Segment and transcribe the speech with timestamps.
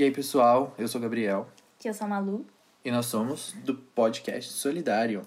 [0.00, 1.46] E aí, pessoal, eu sou o Gabriel
[1.78, 2.46] Que eu sou a Malu.
[2.82, 5.26] e nós somos do podcast Solidário.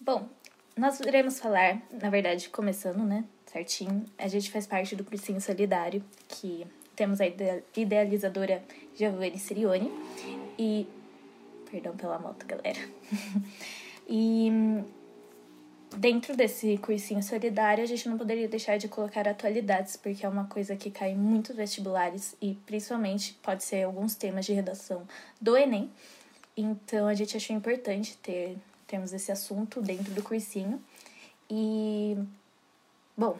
[0.00, 0.28] Bom,
[0.76, 3.24] nós iremos falar, na verdade, começando, né?
[3.46, 4.04] Certinho.
[4.16, 8.62] A gente faz parte do Cursinho Solidário, que temos a ide- idealizadora
[8.94, 9.90] Giovanni Sirione.
[10.58, 10.86] E.
[11.70, 12.78] Perdão pela moto, galera.
[14.08, 14.50] e.
[15.96, 20.44] Dentro desse cursinho solidário, a gente não poderia deixar de colocar atualidades, porque é uma
[20.44, 25.08] coisa que cai em muitos vestibulares e principalmente pode ser alguns temas de redação
[25.40, 25.90] do Enem.
[26.54, 30.82] Então a gente achou importante ter termos esse assunto dentro do cursinho.
[31.48, 32.14] E
[33.16, 33.38] bom,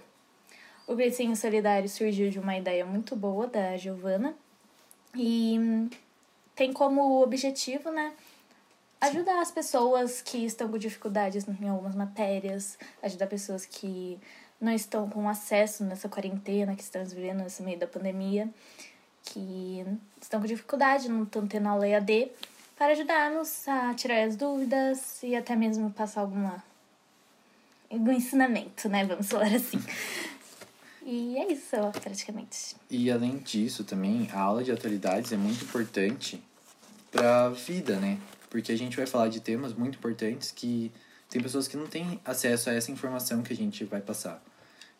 [0.86, 4.34] o cursinho solidário surgiu de uma ideia muito boa da Giovana
[5.14, 5.90] e
[6.54, 8.14] tem como objetivo, né,
[9.08, 14.18] ajudar as pessoas que estão com dificuldades em algumas matérias, ajudar pessoas que
[14.60, 18.48] não estão com acesso nessa quarentena que estamos vivendo nesse meio da pandemia,
[19.22, 19.84] que
[20.20, 22.30] estão com dificuldade, não estão tendo aula EAD,
[22.76, 26.62] para ajudar-nos a tirar as dúvidas e até mesmo passar alguma
[27.90, 29.04] algum ensinamento, né?
[29.04, 29.82] Vamos falar assim.
[31.08, 32.74] E é isso, praticamente.
[32.90, 36.42] E além disso, também, a aula de atualidades é muito importante
[37.12, 38.18] para a vida, né?
[38.56, 40.90] Porque a gente vai falar de temas muito importantes que
[41.28, 44.42] tem pessoas que não têm acesso a essa informação que a gente vai passar.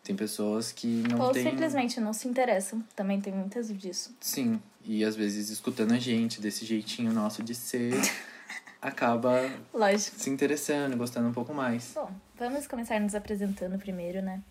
[0.05, 1.43] Tem pessoas que não Ou têm.
[1.43, 2.85] simplesmente não se interessam.
[2.95, 4.15] Também tem muitas disso.
[4.21, 7.95] Sim, e às vezes escutando a gente desse jeitinho nosso de ser,
[8.83, 10.19] acaba Lógico.
[10.19, 11.93] se interessando, gostando um pouco mais.
[11.95, 14.43] Bom, vamos começar nos apresentando primeiro, né?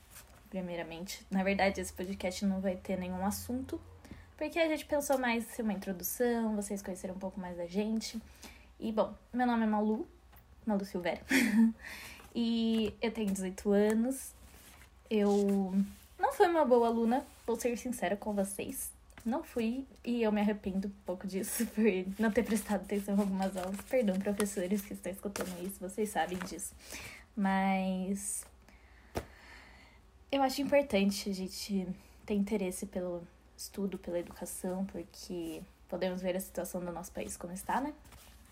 [0.49, 1.23] Primeiramente.
[1.29, 3.79] Na verdade, esse podcast não vai ter nenhum assunto,
[4.35, 7.67] porque a gente pensou mais em ser uma introdução, vocês conhecerem um pouco mais da
[7.67, 8.19] gente.
[8.85, 10.07] E, bom, meu nome é Malu,
[10.63, 11.25] Malu Silvério.
[12.35, 14.31] e eu tenho 18 anos.
[15.09, 15.73] Eu
[16.19, 18.91] não fui uma boa aluna, vou ser sincera com vocês.
[19.25, 21.83] Não fui e eu me arrependo um pouco disso por
[22.19, 23.75] não ter prestado atenção em algumas aulas.
[23.89, 26.71] Perdão, professores que estão escutando isso, vocês sabem disso.
[27.35, 28.45] Mas
[30.31, 31.87] eu acho importante a gente
[32.23, 33.23] ter interesse pelo
[33.57, 37.91] estudo, pela educação, porque podemos ver a situação do nosso país como está, né?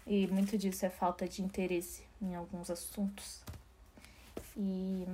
[0.06, 3.42] E muito disso é falta de interesse em alguns assuntos.
[4.56, 5.06] E,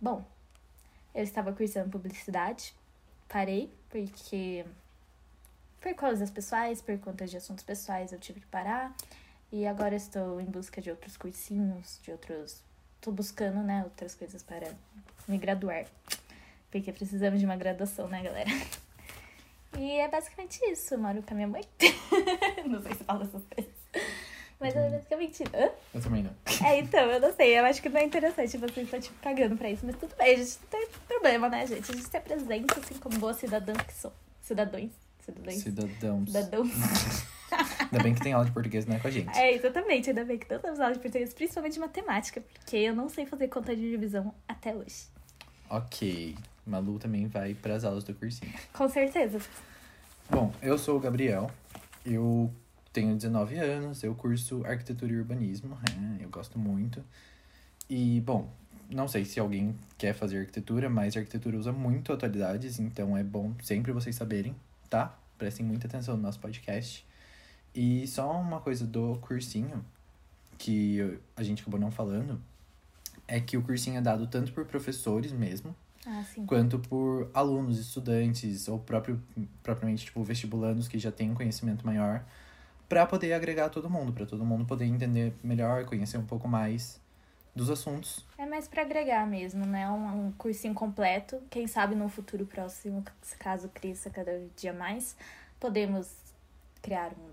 [0.00, 0.24] bom,
[1.14, 2.74] eu estava cursando publicidade,
[3.28, 4.64] parei porque
[5.80, 8.94] por causas pessoais, por conta de assuntos pessoais, eu tive que parar.
[9.52, 12.62] E agora estou em busca de outros cursinhos, de outros.
[13.00, 14.74] Tô buscando, né, outras coisas para
[15.28, 15.86] me graduar.
[16.70, 18.50] Porque precisamos de uma graduação, né, galera?
[19.78, 20.94] E é basicamente isso.
[20.94, 21.62] Eu moro com a minha mãe.
[22.66, 23.65] não sei se fala essas coisas.
[24.66, 25.44] Mas é basicamente.
[25.54, 25.70] Hã?
[25.94, 26.30] Eu também não.
[26.66, 27.58] É, então, eu não sei.
[27.58, 29.84] Eu acho que não é interessante você estar, tipo, cagando pra isso.
[29.86, 31.90] Mas tudo bem, a gente não tem problema, né, gente?
[31.90, 34.12] A gente se apresenta assim como boa cidadã que sou.
[34.42, 34.90] Cidadãos.
[35.20, 35.62] Cidadãos.
[35.62, 36.28] Cidadãos.
[36.28, 36.70] Cidadãos.
[37.80, 39.36] Ainda bem que tem aula de português, não é com a gente.
[39.38, 40.10] É, exatamente.
[40.10, 43.48] Ainda bem que temos aula de português, principalmente de matemática, porque eu não sei fazer
[43.48, 45.06] conta de divisão até hoje.
[45.70, 46.36] Ok.
[46.66, 48.52] Malu também vai para as aulas do cursinho.
[48.72, 49.40] Com certeza.
[50.28, 51.50] Bom, eu sou o Gabriel.
[52.04, 52.52] Eu
[52.96, 55.76] tenho 19 anos, eu curso arquitetura e urbanismo.
[56.18, 57.04] é, eu gosto muito.
[57.90, 58.50] E, bom,
[58.88, 63.22] não sei se alguém quer fazer arquitetura, mas a arquitetura usa muito atualidades, então é
[63.22, 64.56] bom sempre vocês saberem,
[64.88, 65.14] tá?
[65.36, 67.04] Prestem muita atenção no nosso podcast.
[67.74, 69.84] E só uma coisa do cursinho,
[70.56, 72.40] que a gente acabou não falando,
[73.28, 78.68] é que o cursinho é dado tanto por professores mesmo, Ah, quanto por alunos, estudantes
[78.68, 79.22] ou próprio,
[79.62, 82.24] propriamente tipo vestibulandos que já têm um conhecimento maior,
[82.88, 87.00] para poder agregar todo mundo, para todo mundo poder entender melhor, conhecer um pouco mais
[87.54, 88.24] dos assuntos.
[88.36, 89.88] É mais pra agregar mesmo, né?
[89.90, 91.42] Um, um cursinho completo.
[91.48, 93.02] Quem sabe no futuro próximo,
[93.38, 95.16] caso cresça cada dia mais,
[95.58, 96.14] podemos
[96.82, 97.30] criar um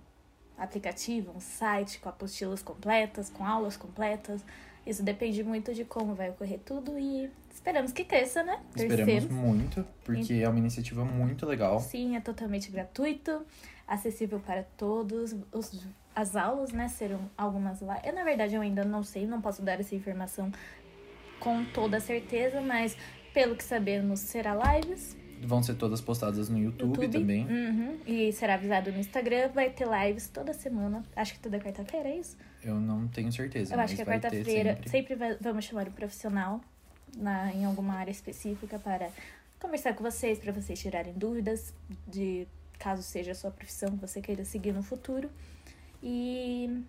[0.57, 4.43] aplicativo, um site com apostilas completas, com aulas completas.
[4.85, 7.29] Isso depende muito de como vai ocorrer tudo e
[7.63, 8.59] esperamos que cresça, né?
[8.75, 11.79] Esperamos muito, porque é uma iniciativa muito legal.
[11.79, 13.41] Sim, é totalmente gratuito,
[13.87, 15.33] acessível para todos.
[15.49, 18.01] Os, as aulas, né, serão algumas lá.
[18.03, 20.51] Eu, na verdade, eu ainda não sei, não posso dar essa informação
[21.39, 22.97] com toda certeza, mas
[23.33, 25.15] pelo que sabemos, será lives.
[25.41, 27.11] Vão ser todas postadas no YouTube, YouTube.
[27.11, 27.45] também.
[27.47, 29.49] Uhum, e será avisado no Instagram.
[29.49, 31.03] Vai ter lives toda semana.
[31.15, 32.37] Acho que toda quarta-feira, é isso?
[32.61, 34.75] Eu não tenho certeza, Eu acho que é quarta-feira.
[34.75, 34.89] sempre.
[34.89, 36.61] Sempre vamos chamar um profissional
[37.17, 39.09] na, em alguma área específica para
[39.59, 41.73] conversar com vocês, para vocês tirarem dúvidas
[42.07, 42.47] de
[42.79, 45.29] caso seja a sua profissão que você queira seguir no futuro.
[46.01, 46.83] E,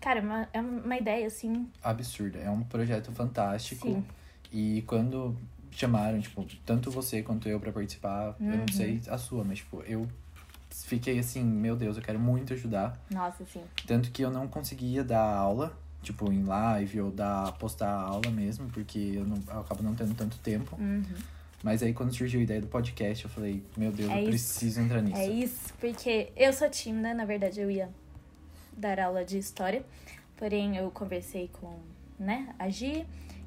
[0.00, 1.70] cara, é uma, é uma ideia assim.
[1.82, 2.38] Absurda.
[2.38, 3.86] É um projeto fantástico.
[3.88, 4.04] Sim.
[4.50, 5.36] E quando
[5.70, 8.68] chamaram, tipo, tanto você quanto eu pra participar, eu não Uhum.
[8.72, 10.08] sei a sua, mas, tipo, eu
[10.70, 12.98] fiquei assim, meu Deus, eu quero muito ajudar.
[13.10, 13.62] Nossa, sim.
[13.86, 18.68] Tanto que eu não conseguia dar aula, tipo, em live ou dar, postar aula mesmo,
[18.70, 20.76] porque eu, não, eu acabo não tendo tanto tempo.
[20.78, 21.02] Uhum.
[21.62, 24.80] Mas aí quando surgiu a ideia do podcast, eu falei, meu Deus, É eu preciso
[24.80, 25.16] entrar nisso.
[25.16, 27.88] É isso, porque eu sou tímida, na verdade eu ia
[28.76, 29.84] dar aula de história,
[30.36, 31.80] porém eu conversei com,
[32.18, 33.04] né, a Gi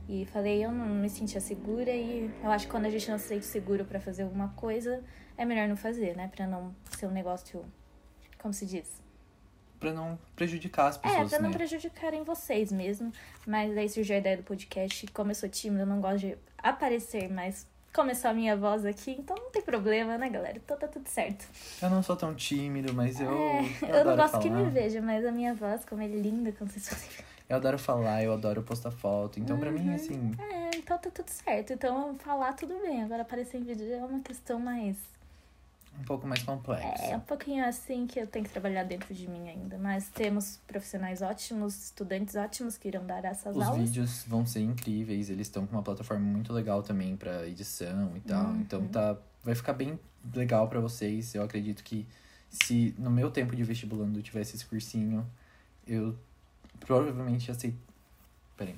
[0.09, 3.18] e falei, eu não me sentia segura e eu acho que quando a gente não
[3.18, 5.01] se sente seguro pra fazer alguma coisa,
[5.38, 7.63] é melhor não fazer, né, Pra não ser um negócio,
[8.38, 9.00] como se diz?
[9.81, 11.57] Pra não prejudicar as pessoas, é, pra não né?
[11.57, 13.12] prejudicarem vocês mesmo,
[13.48, 16.38] mas daí surgiu a ideia do podcast, como eu sou tímida, eu não gosto de
[16.60, 20.57] aparecer, mas começou a minha voz aqui, então não tem problema, né, galera?
[20.63, 21.45] Então tá tudo certo.
[21.81, 23.31] Eu não sou tão tímido, mas eu.
[23.31, 24.44] É, eu, eu, não gosto falar.
[24.44, 27.25] que me veja, mas a minha voz, como é linda, como vocês ver.
[27.50, 29.39] Eu adoro falar, eu adoro postar foto.
[29.39, 29.80] Então, pra Uhum.
[29.80, 31.74] mim, assim, É, então tá tudo certo.
[31.74, 33.04] Então falar tudo bem.
[33.04, 34.95] Agora aparecer em vídeo é uma questão mais.
[36.01, 37.03] Um pouco mais complexo.
[37.03, 39.77] É um pouquinho assim que eu tenho que trabalhar dentro de mim ainda.
[39.77, 43.81] Mas temos profissionais ótimos, estudantes ótimos que irão dar essas Os aulas.
[43.81, 48.19] vídeos vão ser incríveis, eles estão com uma plataforma muito legal também pra edição e
[48.21, 48.45] tal.
[48.45, 48.62] Uhum.
[48.62, 50.00] Então tá, vai ficar bem
[50.33, 51.33] legal pra vocês.
[51.36, 52.07] Eu acredito que
[52.50, 55.25] se no meu tempo de vestibulando eu tivesse esse cursinho,
[55.88, 56.18] eu
[56.80, 57.75] provavelmente ia ser.
[58.57, 58.75] Peraí.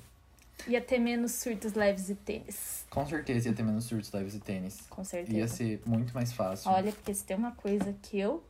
[0.67, 2.85] Ia ter menos surtos leves e tênis.
[2.89, 4.81] Com certeza ia ter menos surtos leves e tênis.
[4.89, 5.37] Com certeza.
[5.37, 6.71] Ia ser muito mais fácil.
[6.71, 8.43] Olha, porque se tem uma coisa que eu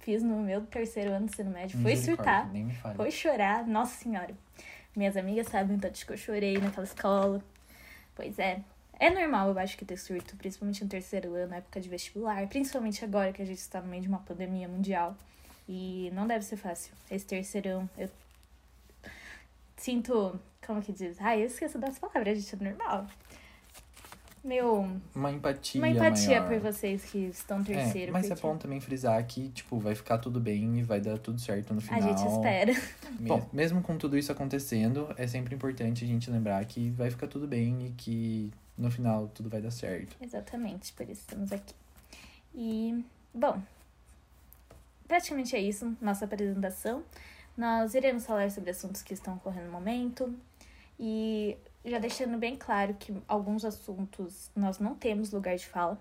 [0.00, 2.50] fiz no meu terceiro ano do ensino médio foi surtar.
[2.52, 2.94] Nem me fale.
[2.94, 4.34] Foi chorar, nossa senhora.
[4.94, 7.42] Minhas amigas sabem tanto que eu chorei naquela escola.
[8.14, 8.62] Pois é.
[8.98, 12.46] É normal, eu acho que ter surto, principalmente no terceiro ano, na época de vestibular,
[12.48, 15.14] principalmente agora que a gente está no meio de uma pandemia mundial.
[15.68, 16.92] E não deve ser fácil.
[17.10, 18.08] Esse terceirão, eu
[19.76, 20.38] sinto.
[20.66, 21.20] Como que diz?
[21.20, 23.06] Ai, eu esqueço das palavras, gente, é normal.
[24.42, 24.88] Meu.
[25.14, 25.80] Uma empatia.
[25.80, 26.48] Uma empatia maior.
[26.48, 28.12] por vocês que estão É, terceiro.
[28.12, 31.18] mas é porque bom também frisar que, tipo, vai ficar tudo bem e vai dar
[31.18, 32.02] tudo certo no A final.
[32.16, 32.72] gente espera.
[33.18, 33.48] Bom.
[33.52, 37.46] mesmo com tudo isso acontecendo, é sempre importante a gente lembrar que vai ficar tudo
[37.48, 40.16] bem e que no final tudo vai dar certo.
[40.20, 41.74] Exatamente, por isso estamos aqui.
[42.54, 43.60] E, bom,
[45.08, 47.02] praticamente é isso, nossa apresentação.
[47.56, 50.34] Nós iremos falar sobre assuntos que estão ocorrendo no momento
[50.98, 55.98] e já deixando bem claro que alguns assuntos nós não temos lugar de fala.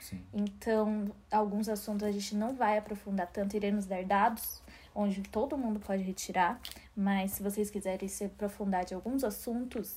[0.00, 0.22] Sim.
[0.32, 4.62] Então, alguns assuntos a gente não vai aprofundar tanto, iremos dar dados
[4.94, 6.60] onde todo mundo pode retirar,
[6.96, 9.96] mas se vocês quiserem se aprofundar de alguns assuntos,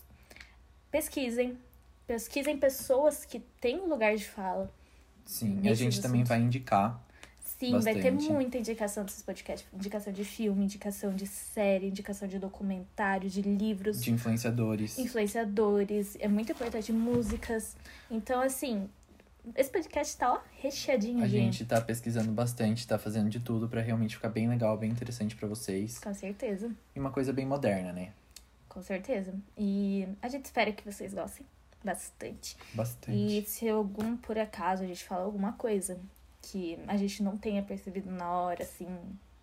[0.92, 1.58] pesquisem.
[2.06, 4.72] Pesquisem pessoas que têm lugar de fala.
[5.26, 5.62] Sim.
[5.64, 6.30] E a gente também assuntos.
[6.30, 7.02] vai indicar.
[7.62, 8.34] Sim, vai ter Bastante.
[8.34, 9.68] muita indicação desses podcasts.
[9.72, 14.98] Indicação de filme, indicação de série, indicação de documentário, de livros, De influenciadores.
[14.98, 16.18] influenciadores.
[16.19, 17.75] É muito importante, músicas.
[18.10, 18.90] Então, assim,
[19.56, 23.80] esse podcast tá, ó, recheadinho A gente tá pesquisando bastante, tá fazendo de tudo pra
[23.80, 26.00] realmente ficar bem legal, bem interessante pra vocês.
[26.00, 26.72] Com certeza.
[26.96, 28.12] E uma coisa bem moderna, né?
[28.68, 29.36] Com certeza.
[29.56, 31.46] E a gente espera que vocês gostem
[31.84, 32.57] bastante.
[32.74, 33.16] Bastante.
[33.16, 36.00] E se algum, por acaso, a gente falar alguma coisa
[36.42, 38.88] que a gente não tenha percebido na hora, assim,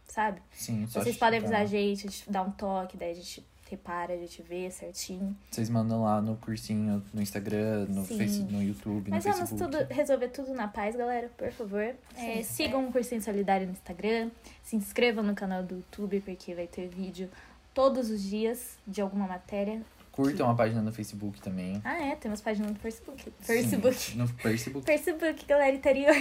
[0.06, 0.40] sabe?
[0.50, 3.46] Sim, só Vocês podem avisar a gente, a gente dá um toque, daí a gente
[3.70, 5.36] repara, a gente vê certinho.
[5.50, 8.18] Vocês mandam lá no cursinho, no Instagram, no, Sim.
[8.18, 9.78] face, no YouTube, Mas no vamos Facebook.
[9.78, 11.94] tudo, resolver tudo na paz, galera, por favor.
[12.16, 12.42] É, Sim.
[12.42, 14.30] sigam o Cursinho Solidário no Instagram,
[14.62, 17.28] se inscrevam no canal do YouTube, porque vai ter vídeo
[17.74, 19.82] todos os dias de alguma matéria.
[20.10, 21.80] Curtam a página no Facebook também.
[21.84, 23.22] Ah, é, temos página no Facebook.
[23.22, 24.16] Sim, Facebook.
[24.16, 24.86] no Facebook.
[24.86, 26.16] Facebook, galera interior.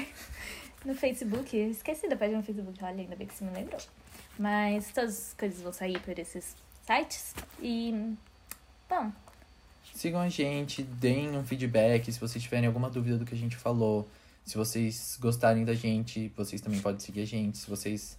[0.85, 1.55] No Facebook.
[1.55, 2.77] Esqueci da página no Facebook.
[2.83, 3.79] Olha, ainda bem que você me lembrou.
[4.37, 6.55] Mas todas as coisas vão sair por esses
[6.85, 7.33] sites.
[7.61, 8.15] E.
[8.89, 9.11] Bom,
[9.97, 13.55] Sigam a gente, deem um feedback se vocês tiverem alguma dúvida do que a gente
[13.55, 14.07] falou.
[14.45, 17.57] Se vocês gostarem da gente, vocês também podem seguir a gente.
[17.57, 18.15] Se vocês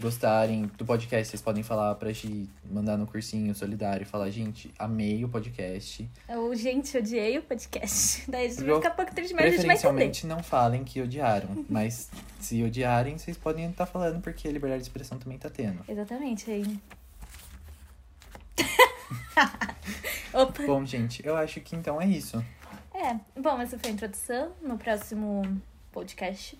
[0.00, 4.72] gostarem do podcast, vocês podem falar pra gente, mandar no cursinho solidário e falar, gente,
[4.78, 6.08] amei o podcast.
[6.28, 8.24] eu, gente, odiei o podcast.
[8.30, 9.66] Daí a gente vai ficar pouco triste, mas a gente vai.
[9.66, 14.82] Preferencialmente não falem que odiaram, mas se odiarem, vocês podem estar falando porque a liberdade
[14.82, 15.82] de expressão também tá tendo.
[15.88, 16.78] Exatamente, aí.
[20.32, 20.62] Opa!
[20.66, 22.44] Bom, gente, eu acho que então é isso.
[22.92, 24.52] É, bom, essa foi a introdução.
[24.62, 25.42] No próximo
[25.92, 26.58] podcast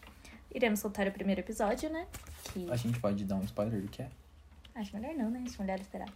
[0.55, 2.07] iremos soltar o primeiro episódio, né?
[2.53, 2.71] Que.
[2.71, 4.09] A gente pode dar um spoiler do que é?
[4.75, 5.43] Acho melhor não, né?
[5.47, 6.09] Acho melhor esperar.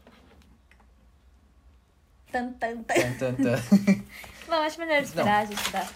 [2.31, 2.95] Tan, tan, tan.
[2.95, 3.57] Tan, tan, tan.
[4.47, 5.87] Bom, acho melhor esperar, a gente dá.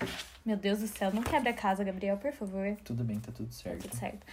[0.45, 2.77] Meu Deus do céu, não quebra a casa, Gabriel, por favor.
[2.85, 3.83] Tudo bem, tá tudo Tá certo.
[3.83, 4.27] tudo certo.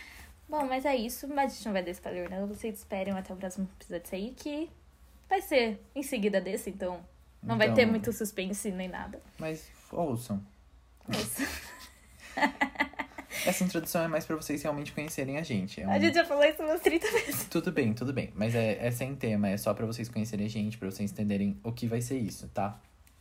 [0.49, 1.27] Bom, mas é isso.
[1.27, 2.47] Mas a gente não vai dar spoiler, não.
[2.47, 4.69] Vocês esperem até o próximo episódio sair, que
[5.29, 6.99] vai ser em seguida desse, então
[7.41, 9.19] Não vai Então- ter muito suspense nem nada.
[9.39, 10.41] Mas ouçam.
[11.09, 11.41] Isso.
[13.45, 15.81] Essa introdução é mais pra vocês realmente conhecerem a gente.
[15.81, 17.45] É um- A gente já falou isso umas 30 vezes.
[17.49, 18.31] Tudo bem, tudo bem.
[18.35, 21.59] Mas é, é sem tema, é só pra vocês conhecerem a gente, pra vocês entenderem
[21.63, 22.79] o que vai ser isso, tá?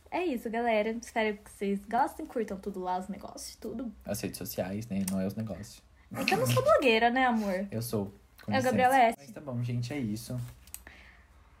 [0.09, 0.89] É isso, galera.
[1.01, 3.91] Espero que vocês gostem, curtam tudo lá, os negócios, tudo.
[4.05, 5.03] As redes sociais, né?
[5.09, 5.81] Não é os negócios.
[6.13, 7.65] É que eu não sou blogueira, né, amor?
[7.71, 8.13] Eu sou.
[8.43, 8.63] com É o.
[8.63, 9.15] Gabriela S.
[9.17, 10.37] Mas tá bom, gente, é isso.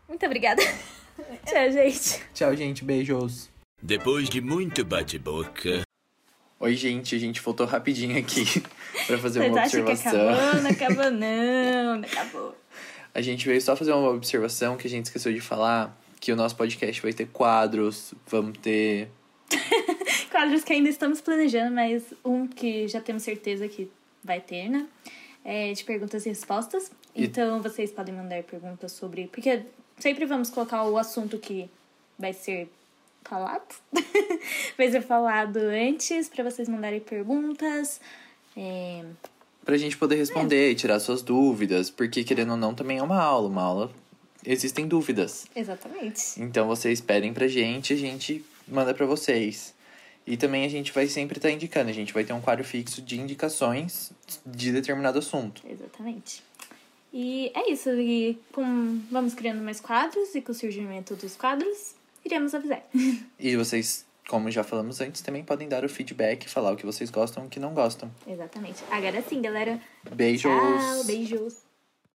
[0.07, 0.61] Muito obrigada.
[1.45, 2.21] Tchau, gente.
[2.33, 2.83] Tchau, gente.
[2.83, 3.49] Beijos.
[3.81, 5.81] Depois de muito bate-boca,
[6.61, 7.15] Oi, gente.
[7.15, 8.45] A gente voltou rapidinho aqui
[9.07, 10.29] pra fazer Vocês uma observação.
[10.29, 10.61] acabou?
[10.61, 11.97] Não acabou, não.
[11.97, 12.55] Não acabou.
[13.13, 15.97] A gente veio só fazer uma observação que a gente esqueceu de falar.
[16.19, 19.09] Que o nosso podcast vai ter quadros, vamos ter
[20.29, 23.89] Quadros que ainda estamos planejando, mas um que já temos certeza que
[24.23, 24.85] vai ter, né?
[25.43, 26.91] É de perguntas e respostas.
[27.15, 29.27] E- Então vocês podem mandar perguntas sobre.
[29.29, 29.63] Porque
[29.97, 31.67] sempre vamos colocar o assunto que
[32.19, 32.69] vai ser
[33.23, 33.75] falado.
[34.77, 38.01] vai ser falado antes, pra vocês mandarem perguntas.
[38.55, 39.03] É,
[39.63, 41.89] pra gente poder responder e tirar suas dúvidas.
[41.89, 43.47] Porque, querendo ou não, também é uma aula.
[43.47, 43.91] Uma aula
[44.45, 45.45] existem dúvidas.
[45.55, 46.41] Exatamente.
[46.41, 49.73] Então vocês pedem pra gente, a gente manda pra vocês.
[50.25, 53.01] E também a gente vai sempre estar indicando, a gente vai ter um quadro fixo
[53.01, 54.11] de indicações
[54.45, 55.63] de determinado assunto.
[55.67, 56.43] Exatamente.
[57.13, 57.89] E é isso.
[57.89, 62.83] E com, vamos criando mais quadros e com o surgimento dos quadros, iremos avisar.
[63.39, 67.09] E vocês, como já falamos antes, também podem dar o feedback, falar o que vocês
[67.09, 68.11] gostam e o que não gostam.
[68.27, 68.83] Exatamente.
[68.89, 69.79] Agora sim, galera.
[70.13, 70.51] Beijos!
[70.51, 71.70] Tchau, beijos.